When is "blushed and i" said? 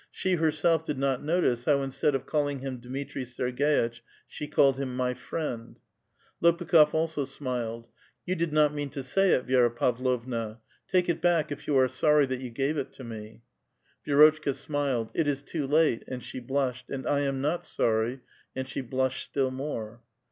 16.39-17.19